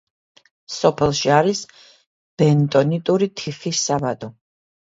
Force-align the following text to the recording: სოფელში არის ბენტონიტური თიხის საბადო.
სოფელში 0.75 1.33
არის 1.35 1.61
ბენტონიტური 2.43 3.29
თიხის 3.43 3.87
საბადო. 3.91 4.33